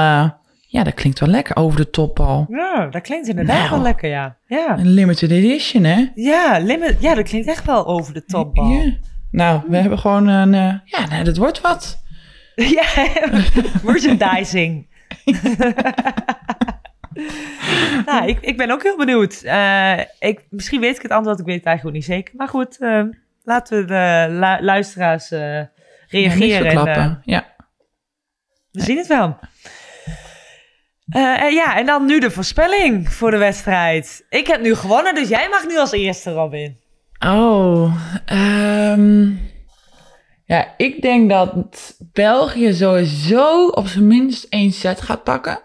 Ja, 0.73 0.83
dat 0.83 0.95
klinkt 0.95 1.19
wel 1.21 1.29
lekker, 1.29 1.57
over 1.57 1.77
de 1.77 1.91
topbal. 1.91 2.47
Ja, 2.49 2.87
dat 2.87 3.03
klinkt 3.03 3.29
inderdaad 3.29 3.59
Nou. 3.59 3.71
wel 3.71 3.81
lekker, 3.83 4.09
ja. 4.09 4.37
Ja, 4.47 4.79
Een 4.79 4.89
limited 4.89 5.31
edition, 5.31 5.85
hè? 5.85 6.07
ja, 6.15 6.59
limit, 6.59 6.97
ja, 7.01 7.15
dat 7.15 7.29
klinkt 7.29 7.49
echt 7.49 7.65
wel 7.65 7.87
over 7.87 8.15
de 8.15 8.25
topbal. 8.25 8.71
Ja. 8.71 8.93
Nou, 9.31 9.61
we 9.69 9.77
hebben 9.77 9.99
gewoon 9.99 10.27
een. 10.27 10.55
eh, 10.55 10.75
ja, 10.85 11.07
nou, 11.09 11.25
dat 11.25 11.37
wordt 11.37 11.61
wat. 11.61 12.01
Ja, 12.55 12.85
merchandising. 13.85 14.87
nou, 18.07 18.27
ik, 18.27 18.39
ik 18.41 18.57
ben 18.57 18.71
ook 18.71 18.83
heel 18.83 18.97
benieuwd. 18.97 19.43
Eh, 19.43 19.99
ik, 20.19 20.45
misschien 20.51 20.81
weet 20.81 20.97
ik 20.97 21.03
het 21.03 21.11
antwoord, 21.11 21.39
ik 21.39 21.47
weet 21.47 21.57
het 21.57 21.65
eigenlijk 21.67 21.97
ook 21.97 22.03
niet 22.03 22.13
zeker. 22.17 22.35
Maar 22.37 22.49
goed, 22.49 22.79
eh, 22.79 23.03
laten 23.45 23.79
we 23.79 23.85
de 23.85 24.27
lu- 24.31 24.65
luisteraars 24.65 25.31
eh, 25.31 25.41
Ja, 25.41 25.69
reageren. 26.09 26.87
en, 26.87 27.21
ja. 27.25 27.47
we 28.71 28.81
zien 28.83 28.97
het 28.97 29.07
wel. 29.07 29.39
Eh, 31.09 31.43
en 31.43 31.55
ja, 31.55 31.77
en 31.77 31.87
dan 31.87 32.07
nu 32.07 32.21
de 32.21 32.31
voorspelling 32.31 33.13
voor 33.13 33.31
de 33.31 33.37
wedstrijd. 33.37 34.27
Ik 34.29 34.47
heb 34.47 34.61
nu 34.61 34.75
gewonnen, 34.75 35.15
dus 35.15 35.29
jij 35.29 35.49
mag 35.49 35.67
nu 35.67 35.79
als 35.79 35.93
eerste, 35.93 36.33
Robin. 36.33 36.81
Oh. 37.27 37.95
ehm, 38.25 39.31
ja, 40.45 40.75
ik 40.77 41.03
denk 41.03 41.31
dat 41.31 41.97
België 42.13 42.73
sowieso 42.73 43.67
op 43.67 43.87
zijn 43.87 44.07
minst 44.07 44.45
één 44.45 44.73
set 44.73 45.01
gaat 45.01 45.25
pakken. 45.25 45.61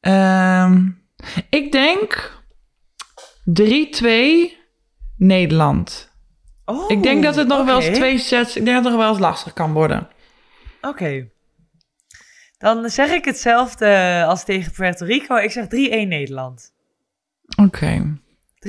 Ehm, 0.00 0.88
ik 1.50 1.72
denk 1.72 2.40
3-2 3.44 4.56
Nederland. 5.16 6.10
Oh, 6.64 6.90
ik 6.90 7.02
denk 7.02 7.22
dat 7.22 7.36
het 7.36 7.48
nog 7.48 7.64
wel 7.64 7.80
eens 7.80 7.96
twee 7.98 8.18
sets. 8.18 8.56
Ik 8.56 8.64
denk 8.64 8.76
dat 8.76 8.84
het 8.84 8.92
nog 8.92 9.02
wel 9.02 9.10
eens 9.10 9.20
lastig 9.20 9.52
kan 9.52 9.72
worden. 9.72 10.08
Oké. 10.80 11.28
Dan 12.62 12.90
zeg 12.90 13.10
ik 13.10 13.24
hetzelfde 13.24 14.24
als 14.28 14.44
tegen 14.44 14.72
Puerto 14.72 15.04
Rico. 15.04 15.36
Ik 15.36 15.50
zeg 15.50 15.64
3-1 15.64 15.68
Nederland. 16.08 16.72
Oké. 17.62 18.16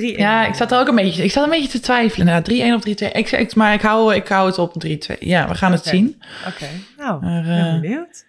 Ja, 0.16 0.46
ik 0.46 0.54
zat 0.54 0.72
er 0.72 0.78
ook 0.78 0.88
een 0.88 0.94
beetje, 0.94 1.24
ik 1.24 1.30
zat 1.30 1.44
een 1.44 1.50
beetje 1.50 1.68
te 1.68 1.80
twijfelen. 1.80 2.26
Nou, 2.26 2.42
3-1 2.42 2.74
of 2.74 2.82
3-2. 2.82 3.12
Ik, 3.12 3.28
zeg- 3.28 3.40
ik, 3.40 3.54
maar 3.54 3.72
ik 3.74 3.80
hou, 3.80 4.14
ik 4.14 4.28
hou 4.28 4.46
het 4.46 4.58
op 4.58 4.74
3-2. 4.86 5.18
Ja, 5.18 5.48
we 5.48 5.54
gaan 5.54 5.72
het 5.72 5.84
zien. 5.84 6.22
Oké, 6.48 6.66
nou, 6.96 7.24
Maar, 7.24 7.42
ben 7.42 7.66
eh, 7.74 7.80
benieuwd. 7.80 8.24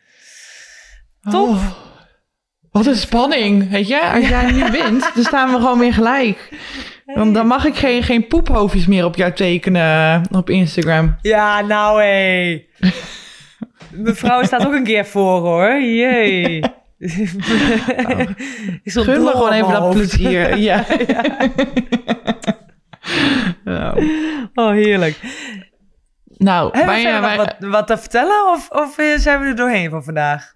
Top. 1.30 1.48
Oh, 1.48 1.66
wat 2.72 2.86
een 2.86 2.96
spanning, 2.96 3.70
weet 3.70 3.88
je? 3.88 4.02
Als 4.02 4.28
jij 4.28 4.52
nu 4.52 4.72
wint, 4.82 5.12
dan 5.16 5.24
staan 5.24 5.50
we 5.52 5.56
gewoon 5.56 5.80
weer 5.80 5.94
gelijk. 5.94 6.50
Dan, 7.06 7.34
dan 7.34 7.48
mag 7.48 7.66
ik 7.66 7.76
geen, 7.76 8.04
geen 8.04 8.28
poephoofdjes 8.28 8.86
meer 8.88 9.06
op 9.06 9.16
jou 9.16 9.34
tekenen 9.34 10.24
eh, 10.32 10.38
op 10.38 10.50
Instagram. 10.50 11.16
Ja, 11.22 11.62
nou 11.62 12.02
hé. 12.04 12.66
Mevrouw 13.98 14.44
staat 14.44 14.66
ook 14.66 14.74
een 14.74 14.84
keer 14.84 15.06
voor 15.06 15.40
hoor. 15.40 15.82
Jee. 15.82 16.58
Ik 18.84 18.92
Gun 18.92 19.24
me 19.24 19.30
gewoon 19.30 19.52
even 19.52 19.72
dat 19.72 19.90
plezier. 19.94 20.58
Ja. 20.68 20.86
Nou, 23.64 24.10
Oh, 24.54 24.70
heerlijk. 24.72 25.20
nou 26.26 26.70
Hebben 26.72 26.94
wij, 26.94 27.02
verder 27.02 27.22
wij- 27.22 27.36
nog 27.38 27.46
wat, 27.46 27.70
wat 27.72 27.88
te 27.88 27.98
vertellen 27.98 28.52
of, 28.52 28.70
of 28.70 28.98
eh, 28.98 29.18
zijn 29.18 29.40
we 29.40 29.46
er 29.46 29.56
doorheen 29.56 29.90
van 29.90 30.04
vandaag? 30.04 30.54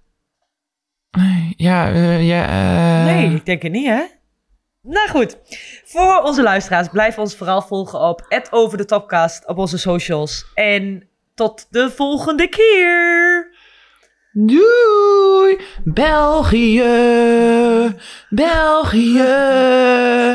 ja, 1.55 1.91
eh, 1.91 2.27
ja 2.27 2.48
eh, 2.48 3.05
Nee, 3.05 3.36
ik 3.36 3.46
denk 3.46 3.62
het 3.62 3.72
niet, 3.72 3.88
hè? 3.88 4.01
Nou 4.81 5.10
goed, 5.10 5.38
voor 5.86 6.22
onze 6.24 6.41
luisteraars, 6.43 6.88
blijf 6.88 7.17
ons 7.17 7.36
vooral 7.36 7.62
volgen 7.62 8.00
op 8.00 8.25
over 8.50 8.77
de 8.77 8.86
Topcast 8.86 9.48
op 9.48 9.58
onze 9.58 9.77
socials. 9.77 10.46
En 10.53 11.08
tot 11.39 11.67
de 11.69 11.89
volgende 11.96 12.48
keer! 12.48 13.48
Doei! 14.31 15.60
België! 15.84 16.84
België! 18.29 19.22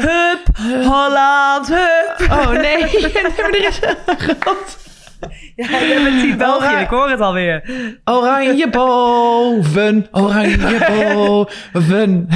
Hup, 0.01 0.57
Holland, 0.85 1.69
hup! 1.69 2.31
Oh 2.31 2.51
nee, 2.51 2.81
maar 3.37 3.51
er 3.51 3.67
is 3.67 3.81
een 3.83 4.19
groot 4.19 4.79
Ja, 5.57 5.69
bent 5.69 6.21
team 6.21 6.37
België, 6.37 6.77
ik 6.77 6.89
hoor 6.89 7.11
het 7.11 7.21
alweer. 7.21 7.63
oranje 8.05 8.71
boven, 8.71 10.09
oranje 10.11 10.87
boven. 11.73 12.29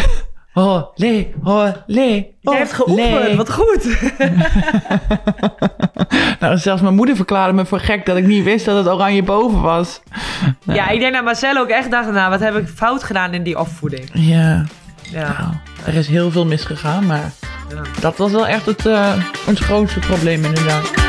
Olé, 0.55 1.27
olé, 1.45 2.27
Jij 2.41 2.57
hebt 2.57 2.73
geoefend, 2.73 3.35
wat 3.35 3.53
goed. 3.53 3.87
Nou, 6.41 6.57
zelfs 6.57 6.83
mijn 6.83 6.95
moeder 6.95 7.17
verklaarde 7.17 7.53
me 7.53 7.65
voor 7.67 7.81
gek 7.81 8.07
dat 8.07 8.17
ik 8.17 8.27
niet 8.27 8.45
wist 8.45 8.65
dat 8.65 8.77
het 8.77 8.95
oranje 8.95 9.23
boven 9.23 9.61
was. 9.61 10.01
Ja, 10.65 10.89
ik 10.89 11.01
denk 11.01 11.15
dat 11.15 11.25
Marcel 11.25 11.57
ook 11.57 11.69
echt 11.69 11.91
dacht, 11.91 12.13
nou, 12.13 12.31
wat 12.31 12.41
heb 12.41 12.57
ik 12.57 12.69
fout 12.69 13.05
gedaan 13.05 13.35
in 13.35 13.43
die 13.43 13.59
opvoeding? 13.59 14.11
Ja, 14.13 14.65
Ja, 15.03 15.37
nou, 15.39 15.53
er 15.85 15.95
is 15.95 16.09
heel 16.09 16.31
veel 16.31 16.47
misgegaan, 16.47 17.07
maar 17.07 17.33
ja. 17.69 17.83
dat 18.01 18.17
was 18.17 18.33
wel 18.33 18.47
echt 18.47 18.67
het, 18.67 18.87
eh, 18.87 19.13
het 19.47 19.59
grootste 19.59 19.99
probleem 19.99 20.45
inderdaad. 20.45 21.08